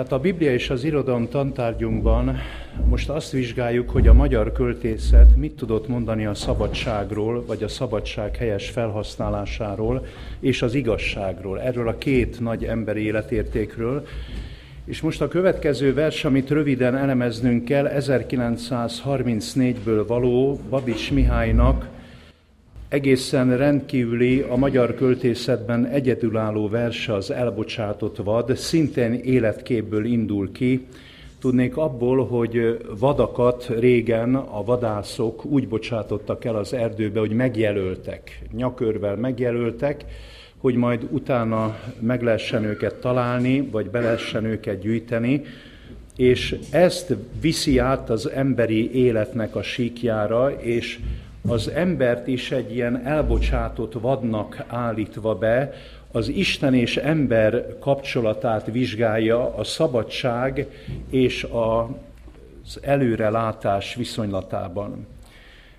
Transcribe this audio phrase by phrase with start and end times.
[0.00, 2.36] Tehát a Biblia és az irodalom tantárgyunkban
[2.88, 8.36] most azt vizsgáljuk, hogy a magyar költészet mit tudott mondani a szabadságról, vagy a szabadság
[8.36, 10.06] helyes felhasználásáról,
[10.38, 14.06] és az igazságról, erről a két nagy emberi életértékről.
[14.84, 21.88] És most a következő vers, amit röviden elemeznünk kell, 1934-ből való Babics Mihálynak
[22.90, 30.86] egészen rendkívüli, a magyar költészetben egyedülálló verse az Elbocsátott vad, szintén életképből indul ki,
[31.40, 39.16] Tudnék abból, hogy vadakat régen a vadászok úgy bocsátottak el az erdőbe, hogy megjelöltek, nyakörvel
[39.16, 40.04] megjelöltek,
[40.58, 45.42] hogy majd utána meg lehessen őket találni, vagy be lehessen őket gyűjteni,
[46.16, 50.98] és ezt viszi át az emberi életnek a síkjára, és
[51.48, 55.72] az embert is egy ilyen elbocsátott vadnak állítva be,
[56.12, 60.66] az Isten és ember kapcsolatát vizsgálja a szabadság
[61.10, 65.06] és az előrelátás viszonylatában.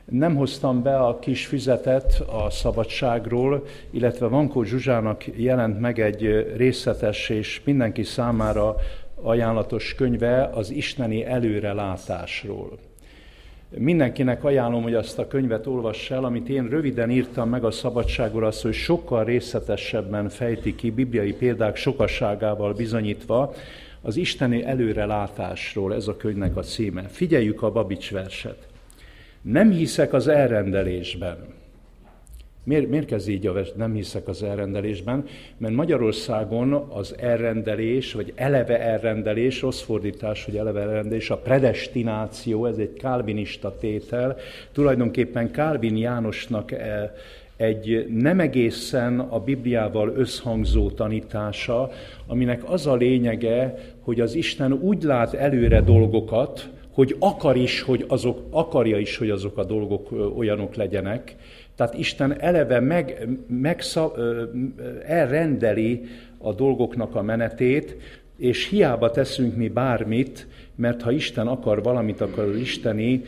[0.06, 7.30] Nem hoztam be a kis füzetet a szabadságról, illetve Vankó Zsuzsának jelent meg egy részletes
[7.30, 8.75] és mindenki számára
[9.22, 12.91] ajánlatos könyve az isteni előrelátásról.
[13.78, 18.46] Mindenkinek ajánlom, hogy azt a könyvet olvass el, amit én röviden írtam meg a szabadságról,
[18.46, 23.54] az, hogy sokkal részletesebben fejti ki, bibliai példák sokasságával bizonyítva,
[24.02, 27.02] az isteni előrelátásról ez a könyvnek a címe.
[27.02, 28.68] Figyeljük a Babics verset.
[29.42, 31.38] Nem hiszek az elrendelésben.
[32.64, 35.26] Miért, miért kezd így a nem hiszek az elrendelésben?
[35.58, 42.78] Mert Magyarországon az elrendelés, vagy eleve elrendelés, rossz fordítás, hogy eleve elrendelés, a predestináció, ez
[42.78, 44.38] egy kálvinista tétel,
[44.72, 47.14] tulajdonképpen Kálvin Jánosnak e,
[47.58, 51.92] egy nem egészen a Bibliával összhangzó tanítása,
[52.28, 58.06] aminek az a lényege, hogy az Isten úgy lát előre dolgokat, hogy akar is, hogy
[58.08, 61.36] azok, akarja is, hogy azok a dolgok olyanok legyenek,
[61.81, 63.81] tehát Isten eleve meg, meg
[65.06, 66.03] elrendeli
[66.38, 67.96] a dolgoknak a menetét,
[68.38, 73.24] és hiába teszünk mi bármit, mert ha Isten akar valamit, akkor az isteni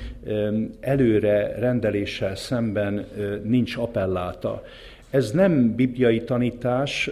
[0.80, 3.06] előre rendeléssel szemben
[3.44, 4.64] nincs appelláta.
[5.10, 7.10] Ez nem bibliai tanítás,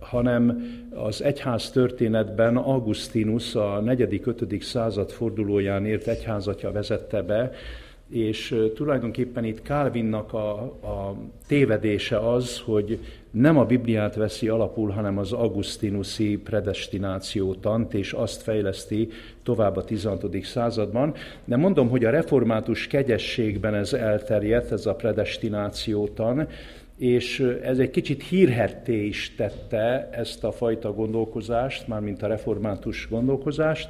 [0.00, 0.62] hanem
[0.94, 4.60] az egyház történetben Augustinus a 4.-5.
[4.60, 7.50] század fordulóján ért egyházatja vezette be,
[8.10, 12.98] és tulajdonképpen itt Calvinnak a, a tévedése az, hogy
[13.30, 19.08] nem a Bibliát veszi alapul, hanem az augustinuszi predestinációtant, és azt fejleszti
[19.42, 20.42] tovább a 16.
[20.42, 21.14] században.
[21.44, 26.48] De mondom, hogy a református kegyességben ez elterjedt, ez a predestinációtan,
[26.98, 33.88] és ez egy kicsit hírhetté is tette ezt a fajta gondolkozást, mármint a református gondolkozást,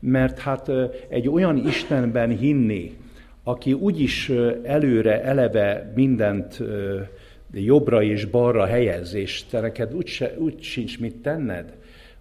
[0.00, 0.70] mert hát
[1.08, 2.96] egy olyan Istenben hinni,
[3.42, 4.30] aki úgyis
[4.62, 6.62] előre eleve mindent
[7.52, 11.72] jobbra és balra helyez, és te neked úgy, se, úgy sincs mit tenned,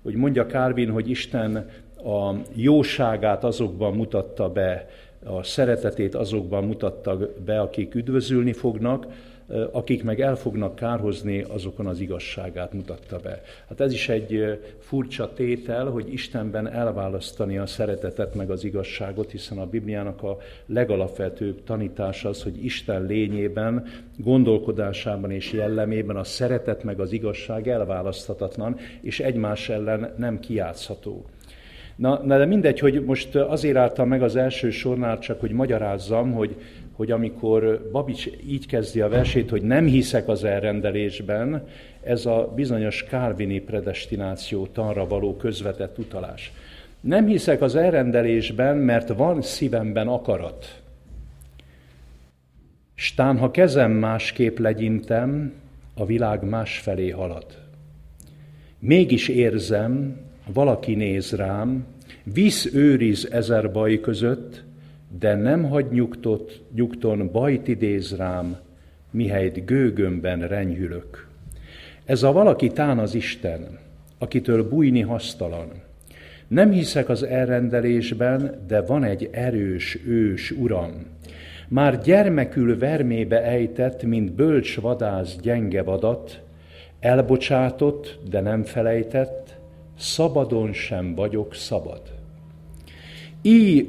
[0.01, 1.69] hogy mondja Kárvin, hogy Isten
[2.03, 4.89] a jóságát azokban mutatta be,
[5.23, 9.05] a szeretetét azokban mutatta be, akik üdvözülni fognak,
[9.71, 13.41] akik meg el fognak kárhozni, azokon az igazságát mutatta be.
[13.67, 19.57] Hát ez is egy furcsa tétel, hogy Istenben elválasztani a szeretetet meg az igazságot, hiszen
[19.57, 23.85] a Bibliának a legalapvetőbb tanítása az, hogy Isten lényében,
[24.17, 31.25] gondolkodásában és jellemében a szeretet meg az igazság elválaszthatatlan, és egymás ellen nem kiátszható.
[31.95, 36.31] Na, na de mindegy, hogy most azért álltam meg az első sornál csak, hogy magyarázzam,
[36.31, 36.55] hogy
[36.99, 41.67] hogy amikor Babics így kezdi a versét, hogy nem hiszek az elrendelésben,
[42.03, 46.51] ez a bizonyos kárvini predestináció tanra való közvetett utalás.
[47.01, 50.81] Nem hiszek az elrendelésben, mert van szívemben akarat.
[52.95, 55.53] Stán, ha kezem másképp legyintem,
[55.93, 57.45] a világ másfelé halad.
[58.79, 60.17] Mégis érzem,
[60.53, 61.85] valaki néz rám,
[62.23, 64.67] visz őriz ezer baj között,
[65.17, 68.57] de nem hagy nyugtot, nyugton bajt idéz rám,
[69.11, 71.27] mihelyt gőgömben renyhülök.
[72.05, 73.79] Ez a valaki tán az Isten,
[74.17, 75.67] akitől bújni hasztalan.
[76.47, 80.91] Nem hiszek az elrendelésben, de van egy erős ős uram.
[81.67, 86.41] Már gyermekül vermébe ejtett, mint bölcs vadász gyenge vadat,
[86.99, 89.57] elbocsátott, de nem felejtett,
[89.97, 92.01] szabadon sem vagyok szabad.
[93.41, 93.87] Így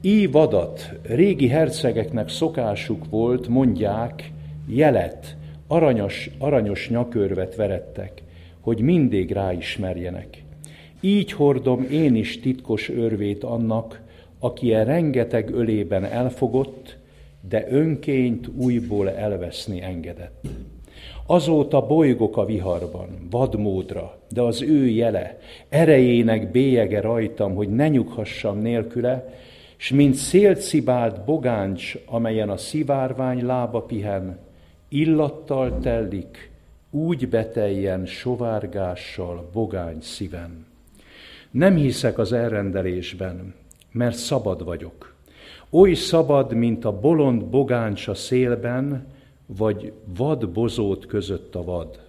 [0.00, 4.32] Így ívadat régi hercegeknek szokásuk volt, mondják,
[4.66, 8.22] jelet, aranyos, aranyos nyakörvet verettek,
[8.60, 10.44] hogy mindig ráismerjenek.
[11.00, 14.00] így hordom én is titkos örvét annak,
[14.38, 16.96] aki a rengeteg ölében elfogott,
[17.48, 20.46] de önként újból elveszni engedett.
[21.26, 25.38] Azóta bolygok a viharban, vadmódra, de az ő jele,
[25.68, 29.34] erejének bélyege rajtam, hogy ne nyughassam nélküle,
[29.76, 34.38] s mint szélcibált bogáncs, amelyen a szivárvány lába pihen,
[34.88, 36.50] illattal tellik,
[36.90, 40.66] úgy beteljen sovárgással bogány szíven.
[41.50, 43.54] Nem hiszek az elrendelésben,
[43.92, 45.14] mert szabad vagyok.
[45.70, 49.06] Oly szabad, mint a bolond bogáncs a szélben,
[49.46, 52.00] vagy vad bozót között a vad.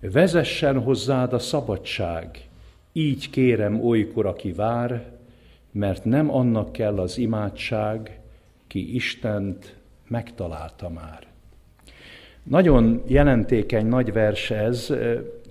[0.00, 2.48] Vezessen hozzád a szabadság,
[2.92, 5.15] így kérem olykor, aki vár,
[5.78, 8.20] mert nem annak kell az imádság,
[8.66, 9.76] ki Istent
[10.08, 11.26] megtalálta már.
[12.42, 14.92] Nagyon jelentékeny nagy vers ez,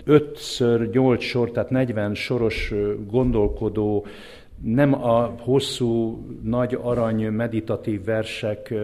[0.04, 2.72] ötször nyolc sor, tehát 40 soros
[3.06, 4.06] gondolkodó,
[4.62, 8.74] nem a hosszú, nagy arany meditatív versek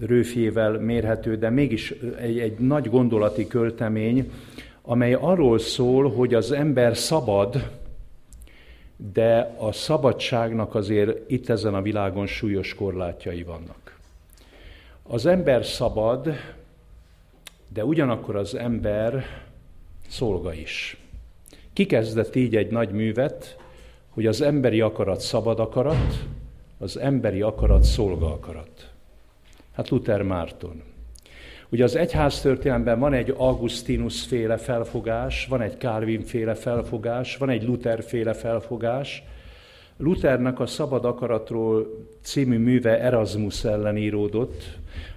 [0.00, 4.30] rőfjével mérhető, de mégis egy, egy nagy gondolati költemény,
[4.82, 7.70] amely arról szól, hogy az ember szabad,
[8.96, 13.98] de a szabadságnak azért itt ezen a világon súlyos korlátjai vannak.
[15.02, 16.28] Az ember szabad,
[17.68, 19.24] de ugyanakkor az ember
[20.08, 20.98] szolga is.
[21.72, 23.56] Kikezdett így egy nagy művet,
[24.08, 26.26] hogy az emberi akarat szabad akarat,
[26.78, 28.90] az emberi akarat szolga akarat.
[29.72, 30.82] Hát Luther Márton.
[31.74, 37.50] Ugye az egyház történelemben van egy Augustinus féle felfogás, van egy Calvin féle felfogás, van
[37.50, 39.22] egy Luther féle felfogás.
[39.96, 44.62] Luthernek a Szabad akaratról című műve Erasmus ellen íródott.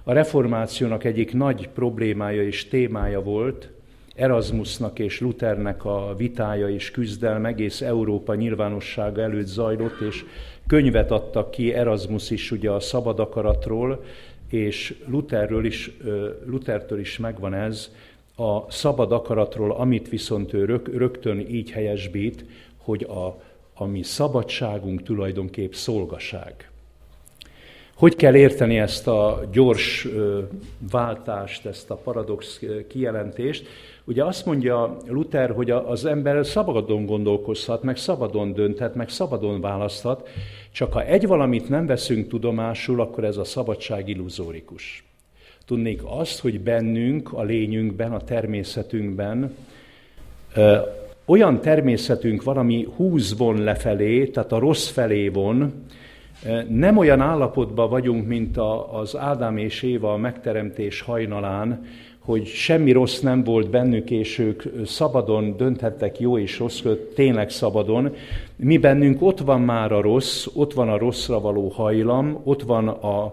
[0.04, 3.70] A reformációnak egyik nagy problémája és témája volt,
[4.14, 10.24] Erasmusnak és Luthernek a vitája és küzdelme egész Európa nyilvánossága előtt zajlott, és
[10.66, 14.04] könyvet adtak ki Erasmus is ugye a szabad akaratról,
[14.48, 15.90] és Lutherről is,
[16.46, 17.90] Luthertől is megvan ez,
[18.36, 22.44] a szabad akaratról, amit viszont ő rög, rögtön így helyesbít,
[22.76, 23.42] hogy a,
[23.74, 26.70] a mi szabadságunk tulajdonképp szolgaság.
[27.94, 30.08] Hogy kell érteni ezt a gyors
[30.90, 33.66] váltást, ezt a paradox kijelentést?
[34.08, 40.28] Ugye azt mondja Luther, hogy az ember szabadon gondolkozhat, meg szabadon dönthet, meg szabadon választhat,
[40.72, 45.04] csak ha egy valamit nem veszünk tudomásul, akkor ez a szabadság illuzórikus.
[45.66, 49.56] Tudnék azt, hogy bennünk, a lényünkben, a természetünkben
[51.24, 55.84] olyan természetünk van, ami húz von lefelé, tehát a rossz felé von,
[56.68, 58.56] nem olyan állapotban vagyunk, mint
[58.92, 61.86] az Ádám és Éva a megteremtés hajnalán,
[62.28, 66.82] hogy semmi rossz nem volt bennük, és ők szabadon dönthettek jó és rossz,
[67.14, 68.14] tényleg szabadon.
[68.56, 72.88] Mi bennünk ott van már a rossz, ott van a rosszra való hajlam, ott van
[72.88, 73.24] a,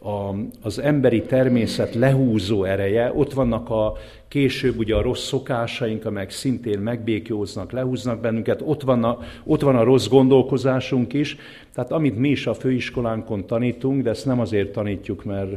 [0.00, 3.92] a, az emberi természet lehúzó ereje, ott vannak a
[4.28, 9.76] később ugye a rossz szokásaink, amelyek szintén megbékjóznak, lehúznak bennünket, ott van, a, ott van
[9.76, 11.36] a rossz gondolkozásunk is,
[11.74, 15.50] tehát amit mi is a főiskolánkon tanítunk, de ezt nem azért tanítjuk, mert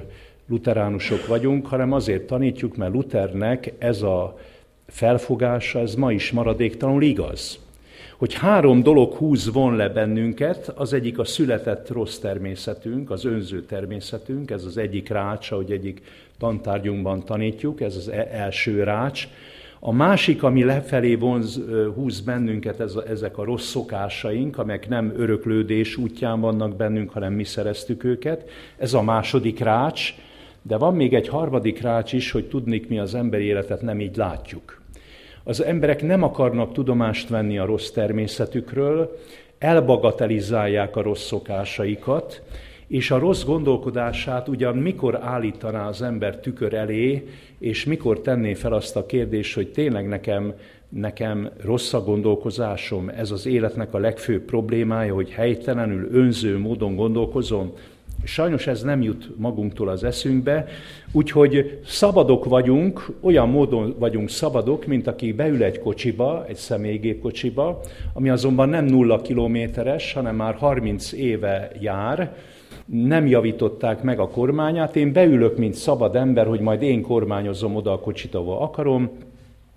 [0.49, 4.37] luteránusok vagyunk, hanem azért tanítjuk, mert Luthernek ez a
[4.87, 7.59] felfogása, ez ma is maradéktalanul igaz.
[8.17, 13.61] Hogy három dolog húz von le bennünket, az egyik a született rossz természetünk, az önző
[13.61, 16.01] természetünk, ez az egyik rács, ahogy egyik
[16.37, 19.27] tantárgyunkban tanítjuk, ez az e- első rács.
[19.79, 21.61] A másik, ami lefelé vonz,
[21.95, 27.33] húz bennünket, ez a, ezek a rossz szokásaink, amelyek nem öröklődés útján vannak bennünk, hanem
[27.33, 28.49] mi szereztük őket.
[28.77, 30.13] Ez a második rács,
[30.69, 34.15] de van még egy harmadik rács is, hogy tudnék mi az emberi életet nem így
[34.15, 34.81] látjuk.
[35.43, 39.17] Az emberek nem akarnak tudomást venni a rossz természetükről,
[39.57, 42.41] elbagatelizálják a rossz szokásaikat,
[42.87, 47.27] és a rossz gondolkodását ugyan mikor állítaná az ember tükör elé,
[47.59, 50.53] és mikor tenné fel azt a kérdést, hogy tényleg nekem,
[50.89, 57.73] nekem rossz a gondolkozásom, ez az életnek a legfőbb problémája, hogy helytelenül, önző módon gondolkozom,
[58.23, 60.65] Sajnos ez nem jut magunktól az eszünkbe,
[61.11, 67.79] úgyhogy szabadok vagyunk, olyan módon vagyunk szabadok, mint aki beül egy kocsiba, egy személygépkocsiba,
[68.13, 72.35] ami azonban nem nulla kilométeres, hanem már 30 éve jár,
[72.85, 77.91] nem javították meg a kormányát, én beülök, mint szabad ember, hogy majd én kormányozom oda
[77.91, 79.11] a kocsit, ahol akarom,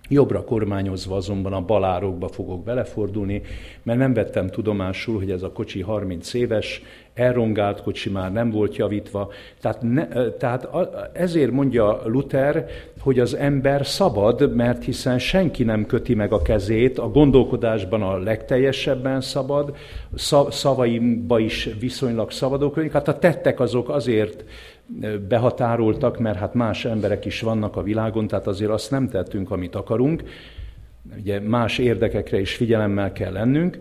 [0.09, 3.41] Jobbra kormányozva azonban a balárokba fogok belefordulni,
[3.83, 6.81] mert nem vettem tudomásul, hogy ez a kocsi 30 éves,
[7.13, 9.31] elrongált kocsi már nem volt javítva.
[9.61, 10.69] Tehát, ne, tehát
[11.13, 12.65] ezért mondja Luther,
[12.99, 18.17] hogy az ember szabad, mert hiszen senki nem köti meg a kezét, a gondolkodásban a
[18.17, 19.75] legteljesebben szabad,
[20.49, 22.93] szavaimba is viszonylag szabadok vagyunk.
[22.93, 24.43] Hát a tettek azok azért
[25.27, 29.75] behatároltak, mert hát más emberek is vannak a világon, tehát azért azt nem tettünk, amit
[29.75, 30.23] akarunk.
[31.17, 33.79] Ugye más érdekekre is figyelemmel kell lennünk,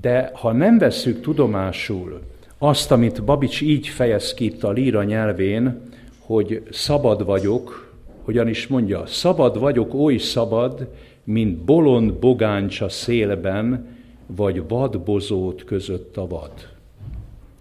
[0.00, 2.20] de ha nem vesszük tudomásul
[2.58, 5.80] azt, amit Babics így fejez ki itt a líra nyelvén,
[6.18, 7.92] hogy szabad vagyok,
[8.22, 10.88] hogyan is mondja, szabad vagyok, oly szabad,
[11.24, 13.86] mint bolond bogáncsa szélben,
[14.26, 16.52] vagy vadbozót között a vad.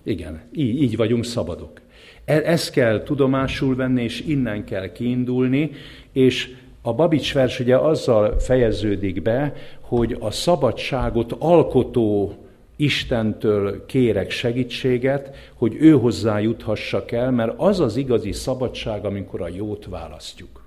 [0.04, 1.82] Igen, így, így vagyunk szabadok.
[2.26, 5.72] E, ezt kell tudomásul venni, és innen kell kiindulni,
[6.12, 12.38] és a Babics vers ugye azzal fejeződik be, hogy a szabadságot alkotó
[12.76, 19.48] Istentől kérek segítséget, hogy ő hozzá juthassak el, mert az az igazi szabadság, amikor a
[19.48, 20.64] jót választjuk.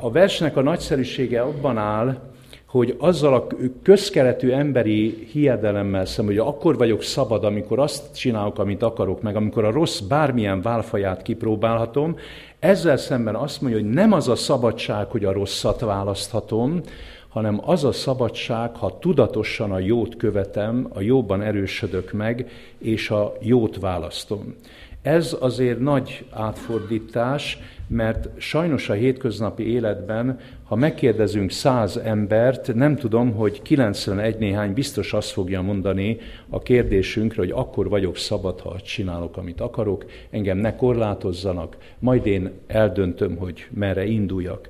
[0.00, 2.20] A versnek a nagyszerűsége abban áll,
[2.68, 3.46] hogy azzal a
[3.82, 9.64] közkeletű emberi hiedelemmel szemben, hogy akkor vagyok szabad, amikor azt csinálok, amit akarok, meg amikor
[9.64, 12.16] a rossz bármilyen válfaját kipróbálhatom,
[12.58, 16.80] ezzel szemben azt mondja, hogy nem az a szabadság, hogy a rosszat választhatom,
[17.28, 23.32] hanem az a szabadság, ha tudatosan a jót követem, a jóban erősödök meg, és a
[23.40, 24.54] jót választom.
[25.02, 33.32] Ez azért nagy átfordítás, mert sajnos a hétköznapi életben, ha megkérdezünk száz embert, nem tudom,
[33.32, 36.16] hogy 91 néhány biztos azt fogja mondani
[36.48, 42.50] a kérdésünkre, hogy akkor vagyok szabad, ha csinálok, amit akarok, engem ne korlátozzanak, majd én
[42.66, 44.68] eldöntöm, hogy merre induljak.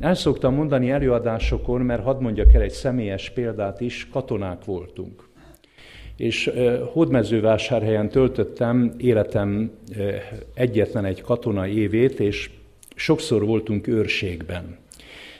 [0.00, 5.29] El szoktam mondani előadásokon, mert hadd mondjak el egy személyes példát is, katonák voltunk.
[6.20, 6.50] És
[6.92, 9.70] Hódmezővásárhelyen töltöttem életem
[10.54, 12.50] egyetlen egy katona évét, és
[12.94, 14.78] sokszor voltunk őrségben.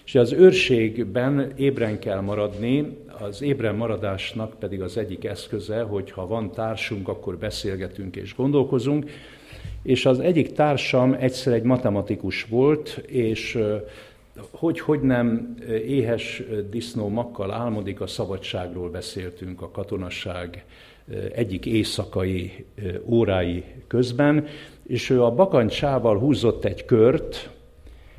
[0.05, 6.27] És az őrségben ébren kell maradni, az ébren maradásnak pedig az egyik eszköze, hogy ha
[6.27, 9.11] van társunk, akkor beszélgetünk és gondolkozunk.
[9.83, 13.59] És az egyik társam egyszer egy matematikus volt, és
[14.51, 15.55] hogy, hogy nem
[15.87, 20.65] éhes disznó makkal álmodik, a szabadságról beszéltünk a katonasság
[21.35, 22.65] egyik éjszakai
[23.05, 24.47] órái közben,
[24.87, 27.51] és ő a bakancsával húzott egy kört,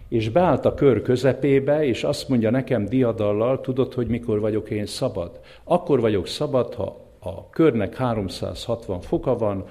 [0.09, 4.85] és beállt a kör közepébe, és azt mondja nekem diadallal, tudod, hogy mikor vagyok én
[4.85, 5.39] szabad?
[5.63, 9.65] Akkor vagyok szabad, ha a körnek 360 foka van,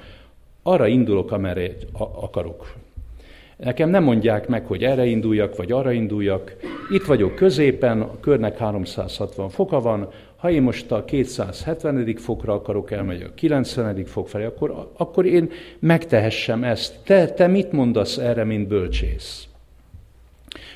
[0.62, 2.74] arra indulok, amerre akarok.
[3.60, 6.56] Nekem nem mondják meg, hogy erre induljak, vagy arra induljak.
[6.90, 12.16] Itt vagyok középen, a körnek 360 foka van, ha én most a 270.
[12.16, 14.04] fokra akarok elmegy a 90.
[14.04, 16.98] fok felé, akkor, akkor én megtehessem ezt.
[17.04, 19.48] Te, te mit mondasz erre, mint bölcsész?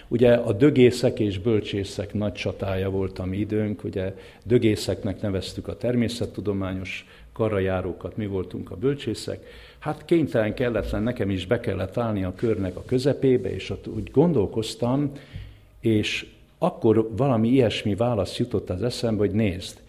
[0.09, 4.15] Ugye a dögészek és bölcsészek nagy csatája volt a mi időnk, ugye
[4.45, 9.47] dögészeknek neveztük a természettudományos karajárókat, mi voltunk a bölcsészek,
[9.85, 14.11] Hát kénytelen kelletlen, nekem is be kellett állni a körnek a közepébe, és ott úgy
[14.11, 15.13] gondolkoztam,
[15.81, 16.27] és
[16.59, 19.81] akkor valami ilyesmi válasz jutott az eszembe, hogy nézd,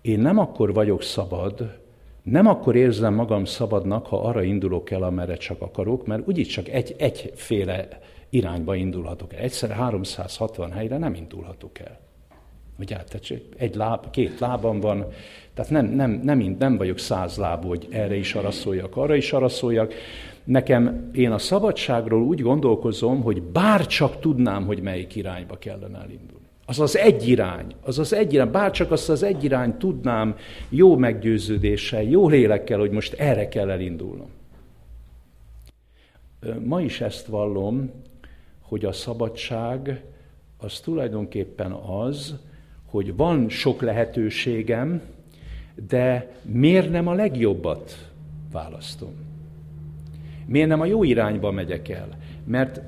[0.00, 1.78] én nem akkor vagyok szabad,
[2.22, 6.68] nem akkor érzem magam szabadnak, ha arra indulok el, amerre csak akarok, mert úgyis csak
[6.68, 7.88] egy, egyféle
[8.28, 9.40] irányba indulhatok el.
[9.40, 11.98] Egyszer 360 helyre nem indulhatok el.
[12.78, 15.06] Ugye, tehát egy láb, két lábam van,
[15.54, 19.32] tehát nem, nem, nem, nem vagyok száz lábú, hogy erre is arra szóljak, arra is
[19.32, 19.94] arra szóljak.
[20.44, 26.46] Nekem, én a szabadságról úgy gondolkozom, hogy bár csak tudnám, hogy melyik irányba kellene elindulni.
[26.66, 30.36] Az az egy irány, az az egy irány, bár csak azt az egy irány tudnám
[30.68, 34.30] jó meggyőződéssel, jó lélekkel, hogy most erre kell elindulnom.
[36.64, 37.90] Ma is ezt vallom,
[38.60, 40.04] hogy a szabadság
[40.58, 42.38] az tulajdonképpen az,
[42.92, 45.00] hogy van sok lehetőségem,
[45.88, 48.10] de miért nem a legjobbat
[48.50, 49.14] választom?
[50.46, 52.08] Miért nem a jó irányba megyek el?
[52.44, 52.80] Mert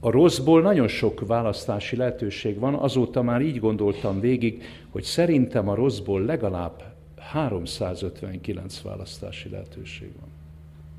[0.00, 5.74] a rosszból nagyon sok választási lehetőség van, azóta már így gondoltam végig, hogy szerintem a
[5.74, 6.82] rosszból legalább
[7.16, 10.28] 359 választási lehetőség van.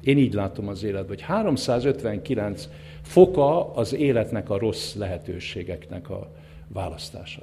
[0.03, 2.70] Én így látom az életben, hogy 359
[3.01, 6.32] foka az életnek a rossz lehetőségeknek a
[6.68, 7.41] választása.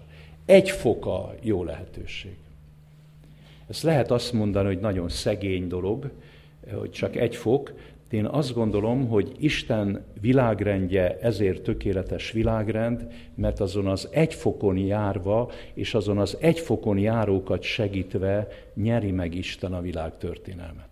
[0.48, 2.36] Egy foka jó lehetőség.
[3.68, 6.10] Ezt lehet azt mondani, hogy nagyon szegény dolog,
[6.72, 7.72] hogy csak egy fok,
[8.10, 15.50] Én azt gondolom, hogy Isten világrendje ezért tökéletes világrend, mert azon az egy fokon járva,
[15.74, 20.88] és azon az egy fokon járókat segítve nyeri meg Isten a világ történelmet.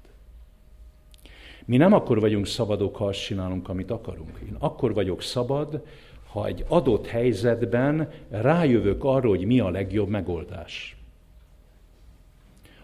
[1.65, 4.39] Mi nem akkor vagyunk szabadok, ha azt csinálunk, amit akarunk.
[4.47, 5.83] Én akkor vagyok szabad,
[6.27, 10.97] ha egy adott helyzetben rájövök arra, hogy mi a legjobb megoldás.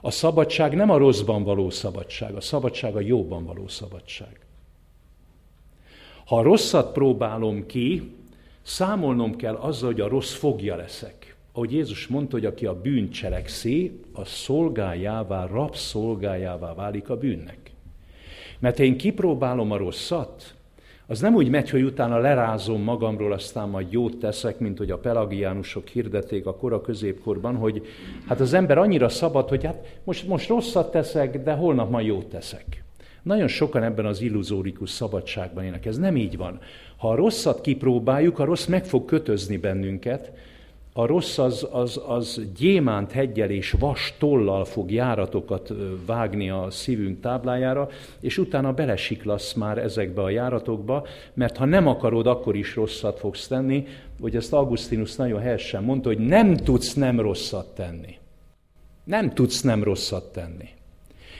[0.01, 4.41] A szabadság nem a rosszban való szabadság, a szabadság a jóban való szabadság.
[6.27, 8.15] Ha a rosszat próbálom ki,
[8.63, 11.37] számolnom kell azzal, hogy a rossz fogja leszek.
[11.53, 17.71] Ahogy Jézus mondta, hogy aki a bűn cselekszi, a szolgájává, rabszolgájává válik a bűnnek.
[18.59, 20.55] Mert én kipróbálom a rosszat,
[21.13, 24.99] az nem úgy megy, hogy utána lerázom magamról, aztán majd jót teszek, mint hogy a
[24.99, 27.87] pelagiánusok hirdették a kora középkorban, hogy
[28.29, 32.27] hát az ember annyira szabad, hogy hát most, most rosszat teszek, de holnap majd jót
[32.27, 32.85] teszek.
[33.23, 35.87] Nagyon sokan ebben az illuzórikus szabadságban élnek.
[35.87, 36.59] Ez nem így van.
[36.97, 40.33] Ha a rosszat kipróbáljuk, a rossz meg fog kötözni bennünket,
[40.93, 45.73] a rossz az, az, az gyémánt hegyel és vas tollal fog járatokat
[46.07, 47.89] vágni a szívünk táblájára,
[48.21, 53.47] és utána belesiklasz már ezekbe a járatokba, mert ha nem akarod, akkor is rosszat fogsz
[53.47, 53.87] tenni,
[54.21, 58.17] hogy ezt Augustinus nagyon helyesen mondta, hogy nem tudsz nem rosszat tenni.
[59.05, 60.69] Nem tudsz nem rosszat tenni.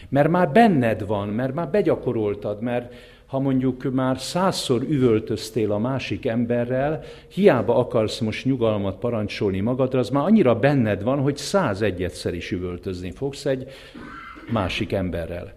[0.09, 2.95] Mert már benned van, mert már begyakoroltad, mert
[3.33, 10.09] ha mondjuk már százszor üvöltöztél a másik emberrel, hiába akarsz most nyugalmat parancsolni magadra, az
[10.09, 13.71] már annyira benned van, hogy száz egyszer is üvöltözni fogsz egy
[14.51, 15.53] másik emberrel.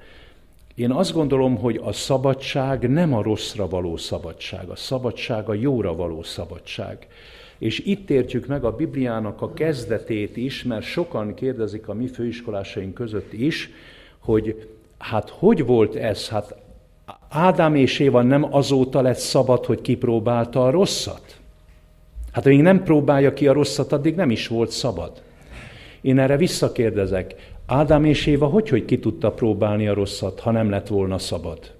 [0.75, 5.95] Én azt gondolom, hogy a szabadság nem a rosszra való szabadság, a szabadság a jóra
[5.95, 7.07] való szabadság.
[7.57, 12.93] És itt értjük meg a Bibliának a kezdetét is, mert sokan kérdezik a mi főiskolásaink
[12.93, 13.69] között is,
[14.19, 14.67] hogy
[14.97, 16.29] hát hogy volt ez?
[16.29, 16.63] Hát
[17.29, 21.39] Ádám és Éva nem azóta lett szabad, hogy kipróbálta a rosszat?
[22.31, 25.21] Hát amíg nem próbálja ki a rosszat, addig nem is volt szabad.
[26.01, 27.35] Én erre visszakérdezek,
[27.65, 31.73] Ádám és Éva hogy, hogy ki tudta próbálni a rosszat, ha nem lett volna szabad?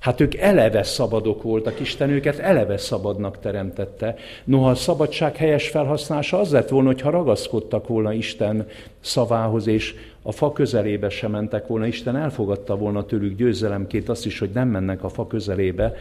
[0.00, 4.14] Hát ők eleve szabadok voltak, Isten őket eleve szabadnak teremtette.
[4.44, 8.66] Noha a szabadság helyes felhasználása az lett volna, hogyha ragaszkodtak volna Isten
[9.00, 9.94] szavához, és
[10.26, 14.68] a fa közelébe sem mentek volna, Isten elfogadta volna tőlük győzelemként azt is, hogy nem
[14.68, 15.94] mennek a fa közelébe,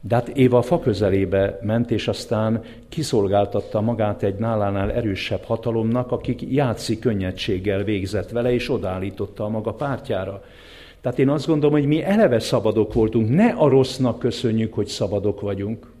[0.00, 6.12] de hát Éva a fa közelébe ment, és aztán kiszolgáltatta magát egy nálánál erősebb hatalomnak,
[6.12, 10.42] akik játszik könnyedséggel végzett vele, és odállította a maga pártjára.
[11.00, 15.40] Tehát én azt gondolom, hogy mi eleve szabadok voltunk, ne a rossznak köszönjük, hogy szabadok
[15.40, 15.91] vagyunk.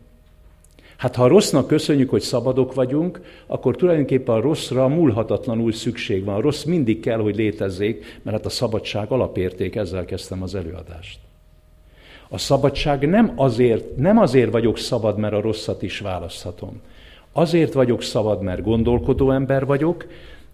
[1.02, 6.34] Hát ha a rossznak köszönjük, hogy szabadok vagyunk, akkor tulajdonképpen a rosszra múlhatatlanul szükség van.
[6.34, 11.18] A rossz mindig kell, hogy létezzék, mert hát a szabadság alapérték, ezzel kezdtem az előadást.
[12.28, 16.80] A szabadság nem azért, nem azért vagyok szabad, mert a rosszat is választhatom.
[17.32, 20.06] Azért vagyok szabad, mert gondolkodó ember vagyok,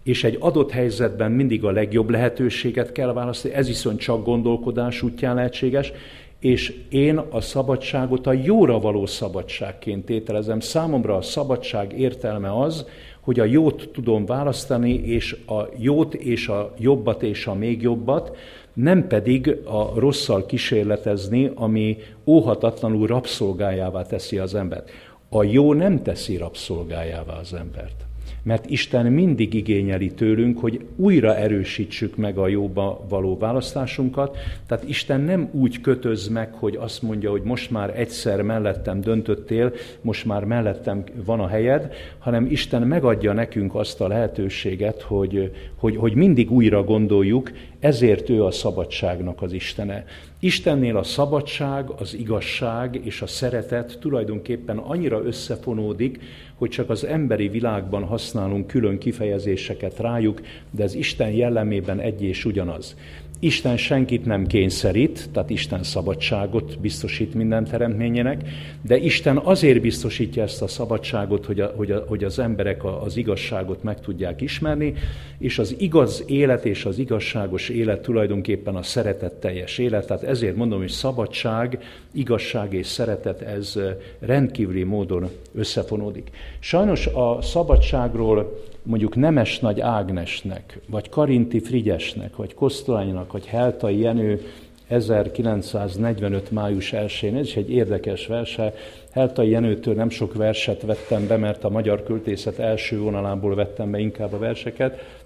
[0.03, 5.35] és egy adott helyzetben mindig a legjobb lehetőséget kell választani, ez viszont csak gondolkodás útján
[5.35, 5.91] lehetséges,
[6.39, 10.59] és én a szabadságot a jóra való szabadságként tételezem.
[10.59, 12.85] Számomra a szabadság értelme az,
[13.19, 18.37] hogy a jót tudom választani, és a jót és a jobbat és a még jobbat,
[18.73, 24.89] nem pedig a rosszal kísérletezni, ami óhatatlanul rabszolgájává teszi az embert.
[25.29, 28.08] A jó nem teszi rabszolgájává az embert
[28.43, 34.37] mert Isten mindig igényeli tőlünk, hogy újra erősítsük meg a jóba való választásunkat.
[34.67, 39.73] Tehát Isten nem úgy kötöz meg, hogy azt mondja, hogy most már egyszer mellettem döntöttél,
[40.01, 45.95] most már mellettem van a helyed, hanem Isten megadja nekünk azt a lehetőséget, hogy, hogy,
[45.95, 50.05] hogy mindig újra gondoljuk, ezért ő a szabadságnak az Istene.
[50.39, 56.19] Istennél a szabadság, az igazság és a szeretet tulajdonképpen annyira összefonódik,
[56.55, 62.45] hogy csak az emberi világban használunk külön kifejezéseket rájuk, de ez Isten jellemében egy és
[62.45, 62.95] ugyanaz.
[63.41, 68.49] Isten senkit nem kényszerít, tehát Isten szabadságot biztosít minden teremtményének,
[68.81, 73.17] de Isten azért biztosítja ezt a szabadságot, hogy, a, hogy, a, hogy az emberek az
[73.17, 74.93] igazságot meg tudják ismerni,
[75.37, 80.07] és az igaz élet és az igazságos élet tulajdonképpen a szeretetteljes élet.
[80.07, 83.79] Tehát ezért mondom, hogy szabadság, igazság és szeretet, ez
[84.19, 86.29] rendkívüli módon összefonódik.
[86.59, 94.41] Sajnos a szabadságról mondjuk Nemes Nagy Ágnesnek, vagy Karinti Frigyesnek, vagy Kosztolánynak, vagy Heltai Jenő
[94.87, 96.51] 1945.
[96.51, 98.73] május 1-én, ez is egy érdekes verse.
[99.11, 103.99] Heltai Jenőtől nem sok verset vettem be, mert a magyar költészet első vonalából vettem be
[103.99, 105.21] inkább a verseket.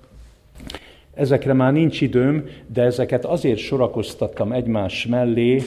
[1.14, 5.62] Ezekre már nincs időm, de ezeket azért sorakoztattam egymás mellé.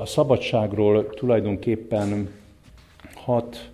[0.00, 2.28] A szabadságról tulajdonképpen
[3.14, 3.70] 6,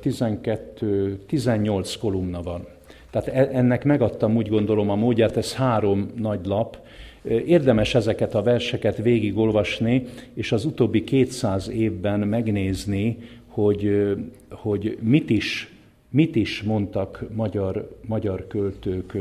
[0.00, 2.66] 12, 18 kolumna van.
[3.10, 6.78] Tehát e, ennek megadtam úgy gondolom a módját, ez három nagy lap.
[7.46, 14.14] Érdemes ezeket a verseket végigolvasni, és az utóbbi 200 évben megnézni, hogy,
[14.50, 15.72] hogy mit, is,
[16.10, 19.16] mit is mondtak magyar, magyar költők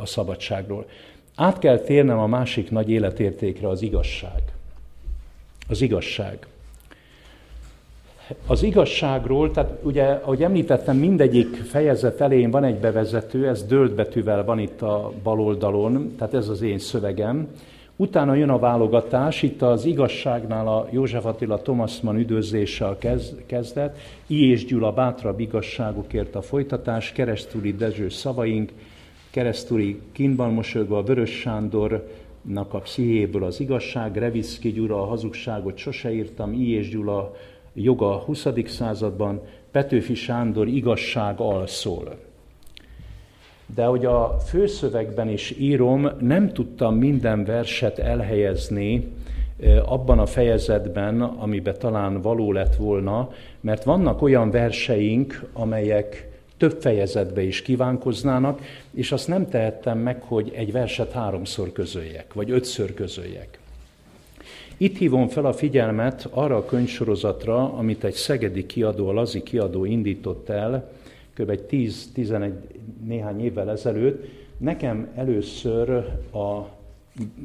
[0.00, 0.86] a szabadságról.
[1.34, 4.42] Át kell térnem a másik nagy életértékre, az igazság.
[5.68, 6.46] Az igazság.
[8.46, 14.44] Az igazságról, tehát ugye, ahogy említettem, mindegyik fejezet elején van egy bevezető, ez dölt betűvel
[14.44, 17.48] van itt a bal oldalon, tehát ez az én szövegem.
[17.96, 22.98] Utána jön a válogatás, itt az igazságnál a József Attila Thomasman üdvözléssel
[23.46, 24.50] kezdett, I.
[24.50, 28.72] és Gyula bátrabb igazságukért a folytatás, keresztúli Dezső szavaink,
[29.30, 36.52] keresztúli kínban mosolyogva, Vörös Sándornak a pszichéjéből az igazság, Reviszki Gyula a hazugságot sose írtam,
[36.52, 36.70] I.
[36.70, 37.34] és Gyula
[37.74, 38.46] joga a 20.
[38.66, 42.18] században, Petőfi Sándor igazság alszól.
[43.74, 49.12] De hogy a főszövegben is írom, nem tudtam minden verset elhelyezni
[49.84, 57.42] abban a fejezetben, amiben talán való lett volna, mert vannak olyan verseink, amelyek több fejezetbe
[57.42, 58.60] is kívánkoznának,
[58.90, 63.58] és azt nem tehettem meg, hogy egy verset háromszor közöljek, vagy ötször közöljek.
[64.76, 69.84] Itt hívom fel a figyelmet arra a könyvsorozatra, amit egy szegedi kiadó, a Lazi kiadó
[69.84, 70.90] indított el,
[71.34, 71.58] kb.
[71.70, 72.50] 10-11
[73.04, 74.24] néhány évvel ezelőtt.
[74.58, 75.88] Nekem először
[76.32, 76.68] a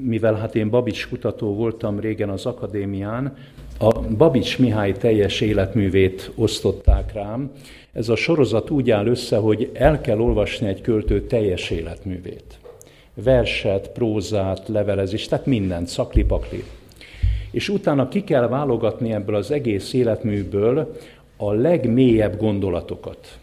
[0.01, 3.35] mivel hát én Babics kutató voltam régen az akadémián,
[3.79, 7.51] a Babics Mihály teljes életművét osztották rám.
[7.93, 12.59] Ez a sorozat úgy áll össze, hogy el kell olvasni egy költő teljes életművét.
[13.13, 16.63] Verset, prózát, levelezést, tehát mindent, szaklipakli
[17.51, 20.95] és utána ki kell válogatni ebből az egész életműből
[21.38, 23.38] a legmélyebb gondolatokat.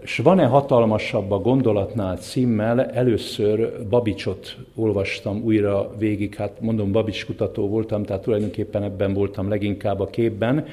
[0.00, 7.68] És van-e hatalmasabb a gondolatnál címmel, először Babicsot olvastam újra végig, hát mondom, Babics kutató
[7.68, 10.66] voltam, tehát tulajdonképpen ebben voltam leginkább a képben.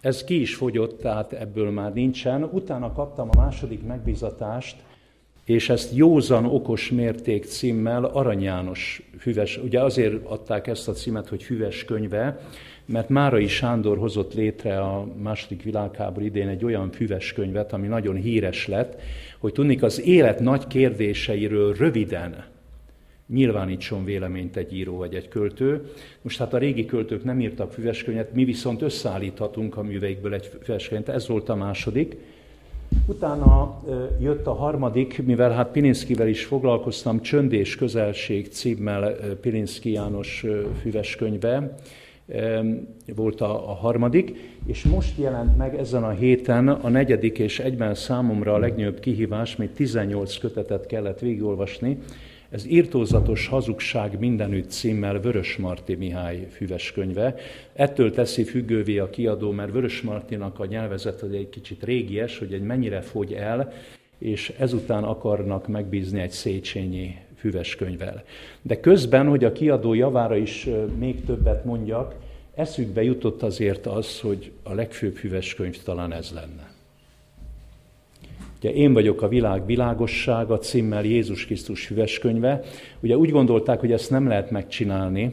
[0.00, 2.48] Ez ki is fogyott, tehát ebből már nincsen.
[2.52, 4.76] Utána kaptam a második megbízatást,
[5.50, 11.28] és ezt józan okos mérték címmel Arany János füves, ugye azért adták ezt a címet,
[11.28, 12.40] hogy füves könyve,
[12.84, 18.16] mert Márai Sándor hozott létre a második világháború idén egy olyan füves könyvet, ami nagyon
[18.16, 19.00] híres lett,
[19.38, 22.44] hogy tudnik az élet nagy kérdéseiről röviden
[23.26, 25.90] nyilvánítson véleményt egy író vagy egy költő.
[26.22, 30.50] Most hát a régi költők nem írtak füves könyvet, mi viszont összeállíthatunk a műveikből egy
[30.62, 31.08] füves könyvet.
[31.08, 32.16] Ez volt a második.
[33.06, 33.82] Utána
[34.20, 40.44] jött a harmadik, mivel hát Pilinszkivel is foglalkoztam, Csönd és közelség címmel Pilinszki János
[40.80, 41.76] füves könyve,
[43.14, 47.94] volt a, a harmadik, és most jelent meg ezen a héten a negyedik, és egyben
[47.94, 51.98] számomra a legnagyobb kihívás, még 18 kötetet kellett végigolvasni,
[52.50, 57.34] ez írtózatos hazugság mindenütt címmel Vörös Marti Mihály füves könyve.
[57.72, 62.62] Ettől teszi függővé a kiadó, mert Vörös Martinak a nyelvezet egy kicsit régies, hogy egy
[62.62, 63.72] mennyire fogy el,
[64.18, 68.24] és ezután akarnak megbízni egy Széchenyi füves könyvvel.
[68.62, 72.14] De közben, hogy a kiadó javára is még többet mondjak,
[72.54, 76.69] eszükbe jutott azért az, hogy a legfőbb füves talán ez lenne.
[78.62, 82.62] Ugye én vagyok a világ világossága címmel Jézus Krisztus hüveskönyve.
[83.00, 85.32] Ugye úgy gondolták, hogy ezt nem lehet megcsinálni,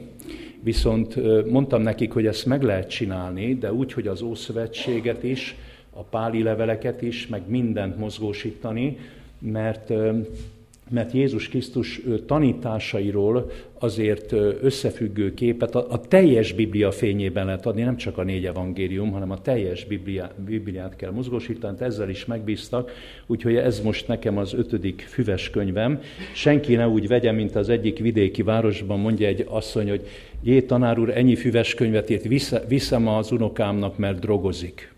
[0.62, 1.16] viszont
[1.50, 5.56] mondtam nekik, hogy ezt meg lehet csinálni, de úgy, hogy az Ószövetséget is,
[5.90, 8.96] a páli leveleket is, meg mindent mozgósítani,
[9.38, 9.92] mert
[10.90, 17.96] mert Jézus Krisztus tanításairól azért összefüggő képet a, a teljes Biblia fényében lehet adni, nem
[17.96, 22.90] csak a négy evangélium, hanem a teljes Biblia, Bibliát kell mozgósítani, ezzel is megbíztak,
[23.26, 26.00] úgyhogy ez most nekem az ötödik füves könyvem.
[26.34, 30.06] Senki ne úgy vegye, mint az egyik vidéki városban mondja egy asszony, hogy
[30.42, 32.26] jé, tanár úr, ennyi füves könyvet írt,
[32.68, 34.96] viszem az unokámnak, mert drogozik.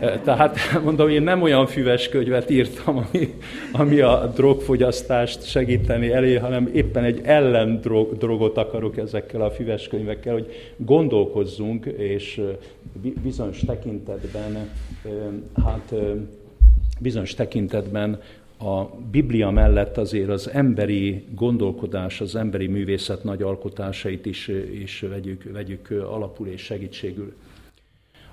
[0.00, 3.34] Tehát mondom, én nem olyan füves könyvet írtam, ami,
[3.72, 10.32] ami a drogfogyasztást segíteni elé, hanem éppen egy ellen drog, akarok ezekkel a füves könyvekkel,
[10.32, 12.40] hogy gondolkozzunk, és
[13.22, 14.70] bizonyos tekintetben,
[15.64, 15.94] hát
[17.00, 18.20] bizonyos tekintetben
[18.58, 24.48] a Biblia mellett azért az emberi gondolkodás, az emberi művészet nagy alkotásait is,
[24.82, 27.34] is vegyük, vegyük alapul és segítségül.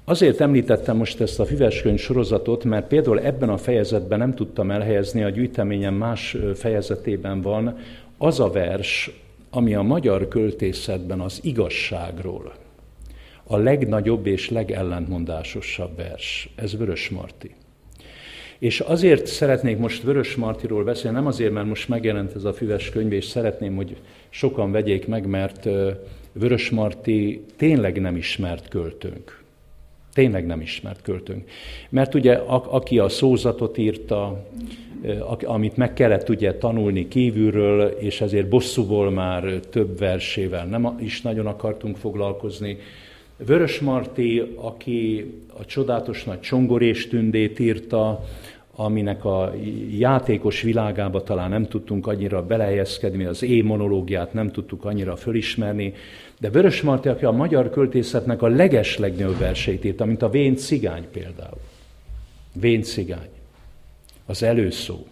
[0.06, 5.24] Azért említettem most ezt a füveskönyv sorozatot, mert például ebben a fejezetben nem tudtam elhelyezni,
[5.24, 7.78] a gyűjteményem más fejezetében van
[8.18, 9.12] az a vers,
[9.50, 12.54] ami a magyar költészetben az igazságról
[13.44, 16.50] a legnagyobb és legellentmondásosabb vers.
[16.56, 17.52] Ez Vörös Marti.
[18.60, 22.90] És azért szeretnék most Vörös Martiról beszélni, nem azért, mert most megjelent ez a füves
[22.90, 23.98] könyv, és szeretném, hogy
[24.30, 25.70] sokan vegyék meg, mert
[26.32, 29.43] Vörös Marti tényleg nem ismert költőnk.
[30.14, 31.50] Tényleg nem ismert költőnk.
[31.90, 34.46] Mert ugye, aki a szózatot írta,
[35.44, 41.46] amit meg kellett ugye tanulni kívülről, és ezért bosszúból már több versével nem is nagyon
[41.46, 42.78] akartunk foglalkozni.
[43.46, 48.24] Vörös Marti, aki a csodálatos nagy csongorés tündét írta,
[48.76, 49.54] aminek a
[49.98, 55.94] játékos világába talán nem tudtunk annyira belehelyezkedni, az é monológiát nem tudtuk annyira fölismerni,
[56.40, 60.56] de Vörös Marti, aki a magyar költészetnek a leges legnagyobb verseit írta, mint a Vén
[60.56, 61.60] cigány például.
[62.54, 63.30] Vén cigány.
[64.26, 65.06] Az előszó.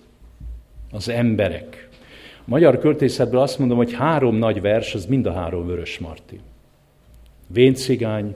[0.91, 1.89] Az emberek.
[2.37, 6.39] A magyar költészetből azt mondom, hogy három nagy vers, az mind a három Vörös Marti.
[7.47, 8.35] Vén cigány,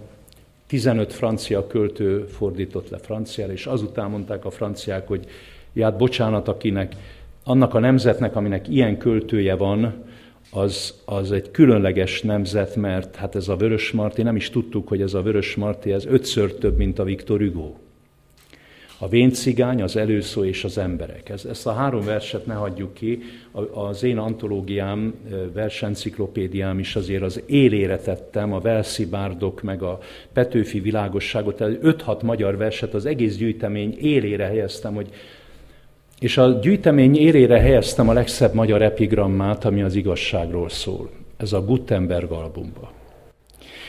[0.68, 5.26] 15 francia költő fordított le franciára, és azután mondták a franciák, hogy
[5.74, 6.96] ját bocsánat, akinek,
[7.44, 10.04] annak a nemzetnek, aminek ilyen költője van,
[10.52, 15.02] az, az egy különleges nemzet, mert hát ez a Vörös Marti, nem is tudtuk, hogy
[15.02, 17.74] ez a Vörös Marti, ez ötször több, mint a Viktor Hugo.
[18.98, 21.30] A véncigány, az előszó és az emberek.
[21.30, 23.22] Ez, ezt a három verset ne hagyjuk ki.
[23.74, 25.14] Az én antológiám,
[25.54, 30.00] versenciklopédiám is azért az élére tettem, a Velszi Bárdok, meg a
[30.34, 35.10] Petőfi világosságot, 5-6 magyar verset az egész gyűjtemény élére helyeztem, hogy
[36.20, 41.10] és a gyűjtemény érére helyeztem a legszebb magyar epigrammát, ami az igazságról szól.
[41.38, 42.92] Ez a Gutenberg albumba.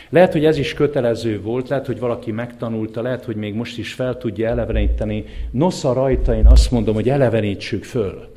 [0.09, 3.93] Lehet, hogy ez is kötelező volt, lehet, hogy valaki megtanulta, lehet, hogy még most is
[3.93, 5.25] fel tudja eleveníteni.
[5.51, 8.29] Nosza rajta én azt mondom, hogy elevenítsük föl.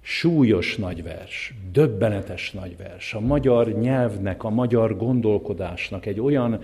[0.00, 3.14] Súlyos nagyvers, döbbenetes nagyvers.
[3.14, 6.60] A magyar nyelvnek, a magyar gondolkodásnak egy olyan,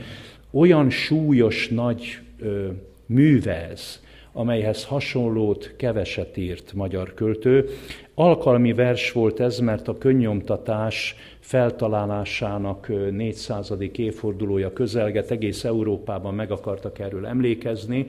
[0.51, 2.69] olyan súlyos nagy ö,
[3.07, 7.69] művez, amelyhez hasonlót keveset írt magyar költő.
[8.15, 13.73] Alkalmi vers volt ez, mert a könnyomtatás feltalálásának 400.
[13.97, 18.07] évfordulója közelget, egész Európában meg akartak erről emlékezni.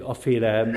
[0.00, 0.70] Aféle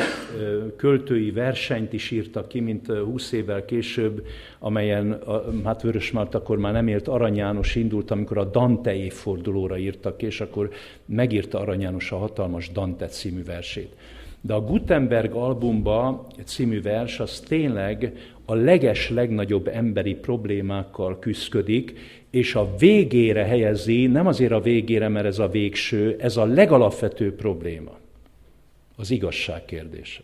[0.76, 4.26] költői versenyt is írtak ki, mint 20 évvel később,
[4.60, 5.20] amelyen,
[5.64, 10.42] hát Vörösmart akkor már nem élt, Arany János indult, amikor a Dante évfordulóra írtak, és
[10.42, 10.70] akkor
[11.06, 13.96] megírta Arany János a hatalmas Dante című versét.
[14.46, 22.56] De a Gutenberg albumba című vers az tényleg a leges legnagyobb emberi problémákkal küzdik, és
[22.56, 27.98] a végére helyezi, nem azért a végére, mert ez a végső, ez a legalapvetőbb probléma.
[28.96, 30.22] Az igazság kérdése.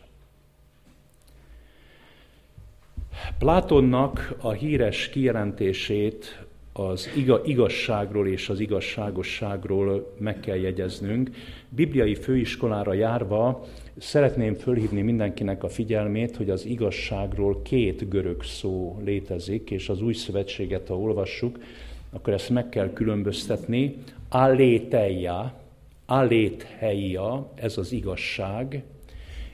[3.38, 7.10] Platonnak a híres kijelentését az
[7.44, 11.30] igazságról és az igazságosságról meg kell jegyeznünk.
[11.70, 13.66] Bibliai főiskolára járva
[14.00, 20.14] szeretném fölhívni mindenkinek a figyelmét, hogy az igazságról két görög szó létezik, és az új
[20.14, 21.60] szövetséget, ha olvassuk,
[22.12, 23.96] akkor ezt meg kell különböztetni.
[24.30, 25.54] Aléteia,
[26.06, 28.84] alétheia, ez az igazság,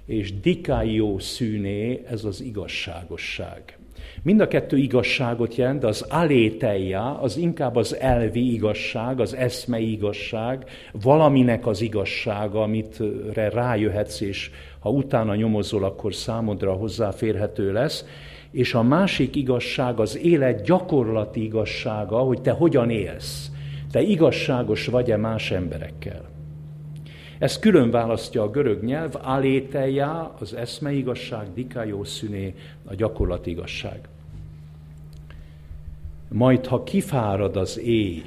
[0.05, 3.77] és dikaió szűné, ez az igazságosság.
[4.25, 9.91] Mind a kettő igazságot jelent, de az aléteia, az inkább az elvi igazság, az eszmei
[9.91, 12.99] igazság, valaminek az igazsága, amit
[13.33, 18.05] rájöhetsz, és ha utána nyomozol, akkor számodra hozzáférhető lesz.
[18.51, 23.51] És a másik igazság az élet gyakorlati igazsága, hogy te hogyan élsz.
[23.91, 26.29] Te igazságos vagy-e más emberekkel.
[27.39, 32.53] Ez külön választja a görög nyelv, aléteia, az eszmei igazság, dikaió szüné,
[32.85, 33.99] a gyakorlati igazság.
[36.36, 38.24] Majd, ha kifárad az éj,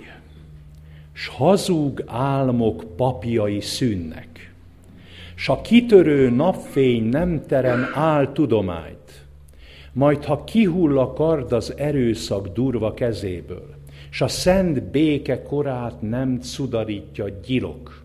[1.12, 4.55] s hazug álmok papjai szűnnek,
[5.35, 9.25] s a kitörő napfény nem terem áll tudományt,
[9.92, 13.75] majd ha kihull a kard az erőszak durva kezéből,
[14.11, 18.05] s a szent béke korát nem cudarítja gyilok,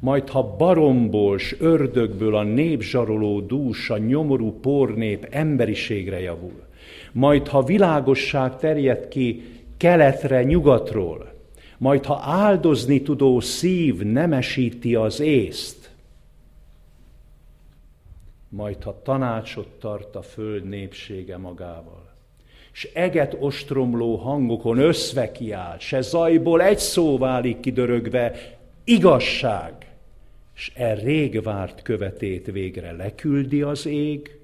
[0.00, 6.68] majd ha baromból s ördögből a népzsaroló dús, a nyomorú pornép emberiségre javul,
[7.12, 9.42] majd ha világosság terjed ki
[9.76, 11.32] keletre, nyugatról,
[11.78, 15.90] majd ha áldozni tudó szív nemesíti az észt,
[18.48, 22.08] majd ha tanácsot tart a föld népsége magával,
[22.72, 28.32] s eget ostromló hangokon összve kiáll, se zajból egy szó válik kidörögve,
[28.84, 29.72] igazság,
[30.54, 34.39] és e rég várt követét végre leküldi az ég,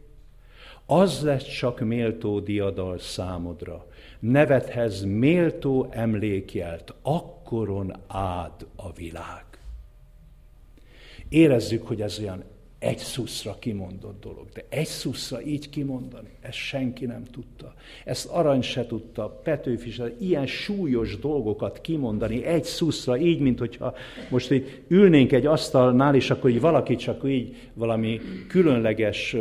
[0.86, 3.86] az lesz csak méltó diadal számodra,
[4.20, 9.44] nevethez méltó emlékjelt, akkoron ád a világ.
[11.28, 12.44] Érezzük, hogy ez olyan
[12.78, 14.48] egy szuszra kimondott dolog.
[14.52, 17.74] De egy szuszra így kimondani, ezt senki nem tudta.
[18.04, 23.94] Ezt Arany se tudta, Petőfi se, ilyen súlyos dolgokat kimondani egy szuszra, így, mint hogyha
[24.30, 29.36] most így ülnénk egy asztalnál, és akkor így valaki csak így valami különleges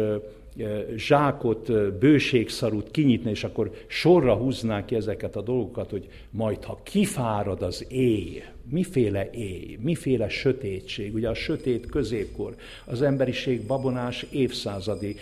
[0.96, 7.62] zsákot, bőségszarút kinyitni, és akkor sorra húznák ki ezeket a dolgokat, hogy majd ha kifárad
[7.62, 15.16] az éj, miféle éj, miféle sötétség, ugye a sötét középkor, az emberiség babonás évszázadi,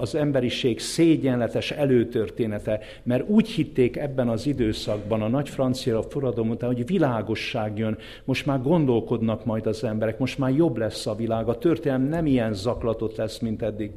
[0.00, 6.74] az emberiség szégyenletes előtörténete, mert úgy hitték ebben az időszakban, a nagy francia forradalom után,
[6.74, 11.48] hogy világosság jön, most már gondolkodnak majd az emberek, most már jobb lesz a világ,
[11.48, 13.90] a történelem nem ilyen zaklatott lesz, mint eddig.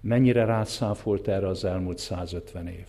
[0.00, 2.86] Mennyire rászáfolt erre az elmúlt 150 év?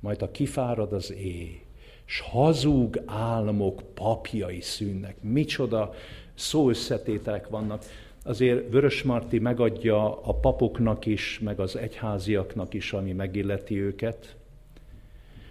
[0.00, 1.62] Majd a kifárad az éj,
[2.04, 5.16] s hazug álmok papjai szűnnek.
[5.22, 5.94] Micsoda
[6.34, 7.84] szóösszetételek vannak.
[8.24, 14.36] Azért Vörös Marti megadja a papoknak is, meg az egyháziaknak is, ami megilleti őket.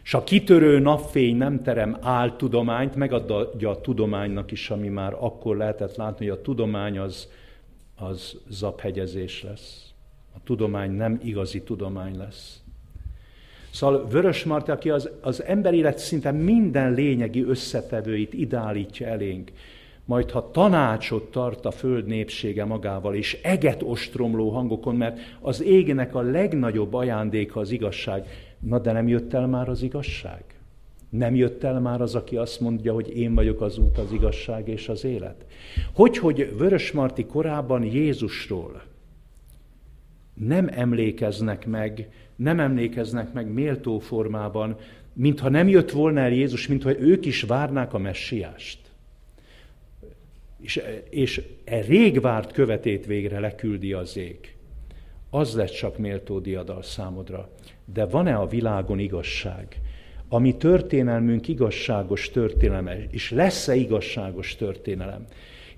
[0.02, 5.96] S a kitörő napfény nem terem áltudományt, megadja a tudománynak is, ami már akkor lehetett
[5.96, 7.30] látni, hogy a tudomány az,
[7.96, 9.89] az zaphegyezés lesz.
[10.36, 12.62] A tudomány nem igazi tudomány lesz.
[13.72, 19.52] Szóval Vörös Marti, aki az, az élet szinte minden lényegi összetevőit ideálítja elénk,
[20.06, 26.16] majd ha tanácsot tart a föld népsége magával, és eget ostromló hangokon, mert az égnek
[26.16, 28.28] a legnagyobb ajándéka az igazság.
[28.60, 30.44] Na de nem jött el már az igazság?
[31.10, 34.68] Nem jött el már az, aki azt mondja, hogy én vagyok az út, az igazság
[34.68, 35.46] és az élet?
[35.94, 38.82] Hogy, hogy Vörös Marti korábban Jézusról,
[40.40, 44.78] nem emlékeznek meg, nem emlékeznek meg méltó formában,
[45.14, 48.80] mintha nem jött volna el Jézus, mintha ők is várnák a messiást.
[50.62, 54.56] És, és e rég várt követét végre leküldi az ég.
[55.30, 57.50] Az lett csak méltó diadal számodra.
[57.86, 59.82] De van-e a világon igazság?
[60.30, 65.26] Ami történelmünk igazságos történelme, és lesz-e igazságos történelem?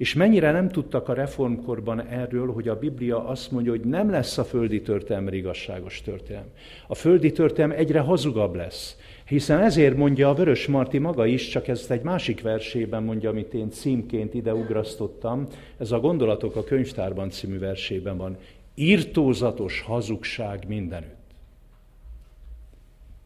[0.02, 4.38] És mennyire nem tudtak a reformkorban erről, hogy a Biblia azt mondja, hogy nem lesz
[4.38, 6.50] a földi történelem igazságos történelem.
[6.88, 8.98] A földi történelem egyre hazugabb lesz.
[9.26, 13.54] Hiszen ezért mondja a Vörös Marti maga is, csak ezt egy másik versében mondja, amit
[13.54, 18.38] én címként ide ugrasztottam, ez a Gondolatok a könyvtárban című versében van.
[18.76, 21.32] Írtózatos hazugság mindenütt.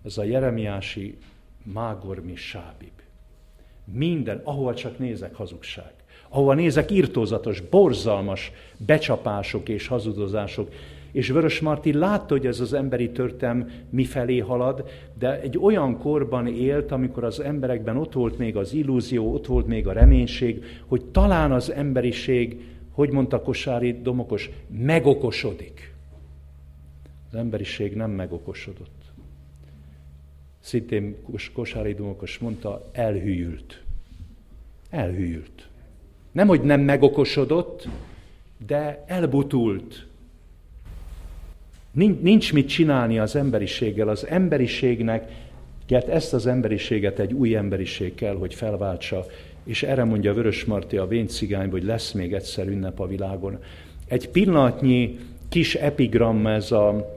[0.06, 1.18] Ez a Jeremiási
[1.64, 3.02] Mágormi Sábib.
[3.86, 5.95] Minden, ahol csak nézek, hazugság
[6.36, 10.72] ahova nézek írtózatos, borzalmas becsapások és hazudozások.
[11.12, 16.48] És Vörös Marti látta, hogy ez az emberi törtem mifelé halad, de egy olyan korban
[16.48, 21.06] élt, amikor az emberekben ott volt még az illúzió, ott volt még a reménység, hogy
[21.06, 25.94] talán az emberiség, hogy mondta Kosári Domokos, megokosodik.
[27.32, 29.04] Az emberiség nem megokosodott.
[30.60, 31.16] Szintén
[31.54, 33.84] Kosári Domokos mondta, elhűült.
[34.90, 35.70] Elhűült.
[36.36, 37.88] Nem, hogy nem megokosodott,
[38.68, 40.06] de elbutult.
[42.22, 44.08] Nincs mit csinálni az emberiséggel.
[44.08, 45.32] Az emberiségnek,
[45.88, 49.26] ezt az emberiséget egy új emberiség kell, hogy felváltsa.
[49.64, 53.60] És erre mondja Vörös Marti a Véncigány, hogy lesz még egyszer ünnep a világon.
[54.08, 55.20] Egy pillanatnyi
[55.50, 57.14] kis epigram ez a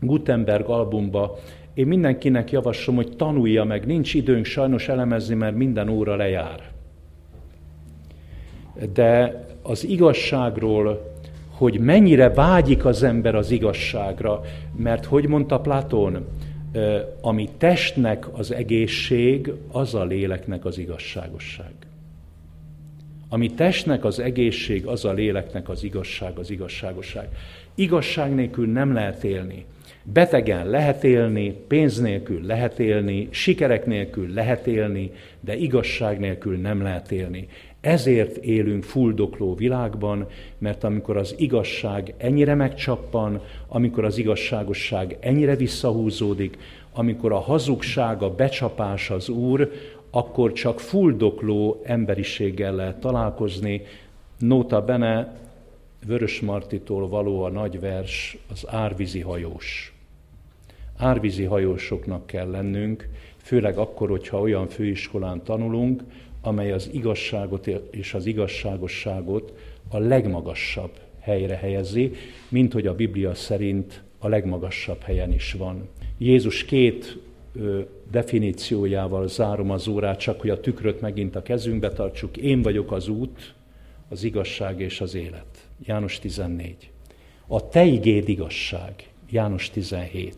[0.00, 1.38] Gutenberg albumba.
[1.74, 3.86] Én mindenkinek javaslom, hogy tanulja meg.
[3.86, 6.67] Nincs időnk sajnos elemezni, mert minden óra lejár
[8.92, 11.16] de az igazságról,
[11.48, 14.40] hogy mennyire vágyik az ember az igazságra,
[14.76, 16.26] mert hogy mondta Platón,
[17.20, 21.72] ami testnek az egészség, az a léleknek az igazságosság.
[23.28, 27.28] Ami testnek az egészség, az a léleknek az igazság, az igazságosság.
[27.74, 29.64] Igazság nélkül nem lehet élni.
[30.02, 36.82] Betegen lehet élni, pénz nélkül lehet élni, sikerek nélkül lehet élni, de igazság nélkül nem
[36.82, 37.48] lehet élni.
[37.80, 40.26] Ezért élünk fuldokló világban,
[40.58, 46.58] mert amikor az igazság ennyire megcsappan, amikor az igazságosság ennyire visszahúzódik,
[46.92, 49.70] amikor a hazugság, a becsapás az Úr,
[50.10, 53.82] akkor csak fuldokló emberiséggel lehet találkozni.
[54.38, 55.36] Nota bene,
[56.06, 59.92] Vörös Martitól való a nagy vers, az árvízi hajós.
[60.96, 66.02] Árvízi hajósoknak kell lennünk, főleg akkor, hogyha olyan főiskolán tanulunk,
[66.48, 69.52] amely az igazságot és az igazságosságot
[69.88, 70.90] a legmagasabb
[71.20, 72.12] helyre helyezi,
[72.48, 75.88] mint hogy a Biblia szerint a legmagasabb helyen is van.
[76.18, 77.18] Jézus két
[78.10, 82.36] definíciójával zárom az órát, csak hogy a tükröt megint a kezünkbe tartsuk.
[82.36, 83.54] Én vagyok az út,
[84.08, 85.68] az igazság és az élet.
[85.84, 86.90] János 14.
[87.46, 88.94] A te igéd igazság.
[89.30, 90.36] János 17.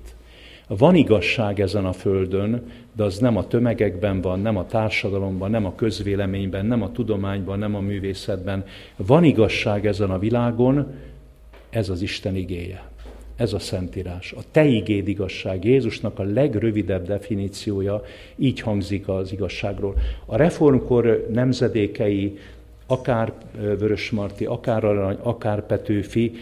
[0.79, 2.63] Van igazság ezen a földön,
[2.93, 7.59] de az nem a tömegekben van, nem a társadalomban, nem a közvéleményben, nem a tudományban,
[7.59, 8.65] nem a művészetben.
[8.97, 10.95] Van igazság ezen a világon,
[11.71, 12.89] ez az Isten igéje.
[13.37, 14.33] Ez a Szentírás.
[14.33, 15.65] A te igéd igazság.
[15.65, 18.03] Jézusnak a legrövidebb definíciója
[18.37, 19.95] így hangzik az igazságról.
[20.27, 22.39] A reformkor nemzedékei,
[22.87, 26.33] akár Vörösmarty, akár Arany, akár Petőfi,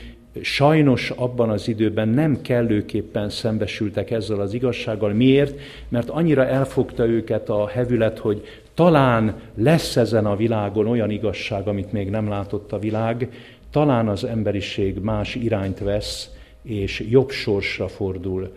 [0.43, 5.13] sajnos abban az időben nem kellőképpen szembesültek ezzel az igazsággal.
[5.13, 5.61] Miért?
[5.89, 8.43] Mert annyira elfogta őket a hevület, hogy
[8.75, 13.29] talán lesz ezen a világon olyan igazság, amit még nem látott a világ,
[13.71, 16.31] talán az emberiség más irányt vesz,
[16.63, 18.53] és jobb sorsra fordul.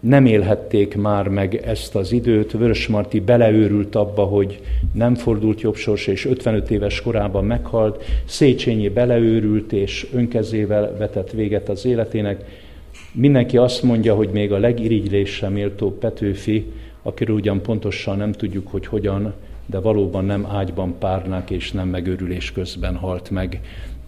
[0.00, 2.52] Nem élhették már meg ezt az időt.
[2.52, 4.60] Vörös Marti beleőrült abba, hogy
[4.92, 8.04] nem fordult jobb sorsa, és 55 éves korában meghalt.
[8.24, 12.44] Széchenyi beleőrült, és önkezével vetett véget az életének.
[13.12, 16.72] Mindenki azt mondja, hogy még a legirigylésre méltó Petőfi,
[17.02, 19.34] akiről ugyan pontosan nem tudjuk, hogy hogyan,
[19.66, 23.60] de valóban nem ágyban párnák és nem megőrülés közben halt meg.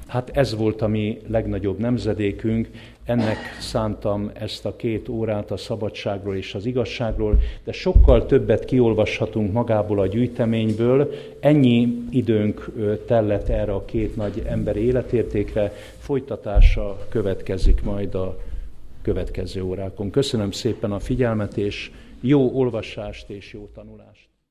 [0.07, 2.69] Hát ez volt a mi legnagyobb nemzedékünk,
[3.11, 9.53] ennek szántam ezt a két órát a szabadságról és az igazságról, de sokkal többet kiolvashatunk
[9.53, 11.15] magából a gyűjteményből.
[11.41, 12.71] Ennyi időnk
[13.07, 18.39] tellett erre a két nagy emberi életértékre, folytatása következik majd a
[19.03, 20.11] következő órákon.
[20.11, 21.91] Köszönöm szépen a figyelmet, és
[22.21, 24.30] jó olvasást és jó tanulást!